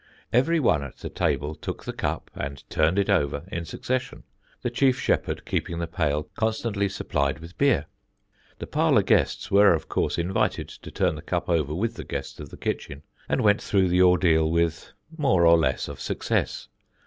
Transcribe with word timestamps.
Every 0.33 0.59
one 0.59 0.81
at 0.81 0.97
the 0.97 1.11
table 1.11 1.53
took 1.53 1.83
the 1.85 1.93
cup 1.93 2.31
and 2.33 2.67
'turned 2.71 2.97
it 2.97 3.07
over' 3.07 3.43
in 3.51 3.65
succession, 3.65 4.23
the 4.63 4.71
chief 4.71 4.99
shepherd 4.99 5.45
keeping 5.45 5.77
the 5.77 5.85
pail 5.85 6.23
constantly 6.35 6.89
supplied 6.89 7.37
with 7.37 7.55
beer. 7.55 7.85
The 8.57 8.65
parlour 8.65 9.03
guests 9.03 9.51
were 9.51 9.75
of 9.75 9.87
course 9.89 10.17
invited 10.17 10.69
to 10.69 10.89
turn 10.89 11.13
the 11.13 11.21
cup 11.21 11.47
over 11.47 11.75
with 11.75 11.93
the 11.97 12.03
guests 12.03 12.39
of 12.39 12.49
the 12.49 12.57
kitchen, 12.57 13.03
and 13.29 13.41
went 13.41 13.61
through 13.61 13.89
the 13.89 14.01
ordeal 14.01 14.49
with 14.49 14.91
more 15.19 15.45
or 15.45 15.55
less 15.55 15.87
of 15.87 16.01
success. 16.01 16.67